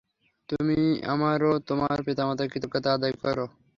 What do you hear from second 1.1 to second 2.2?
আমার ও তোমার